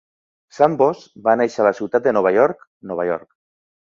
[0.59, 3.29] Sandvoss va néixer a la ciutat de Nova York, Nova York.